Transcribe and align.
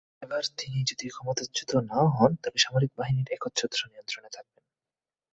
এবারও 0.21 0.49
তিনি 0.57 0.79
যদি 0.83 1.05
ক্ষমতাচ্যুত 1.07 1.71
না-ও 1.89 2.07
হন, 2.17 2.31
তবে 2.43 2.57
সামরিক 2.57 2.91
বাহিনীর 2.97 3.31
একচ্ছত্র 3.31 3.79
নিয়ন্ত্রণে 3.87 4.29
থাকবেন। 4.29 4.63